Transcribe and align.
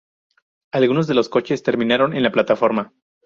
Algunos 0.71 1.05
de 1.05 1.13
los 1.13 1.29
coches 1.29 1.61
terminaron 1.61 2.15
en 2.17 2.23
la 2.23 2.31
plataforma. 2.31 2.91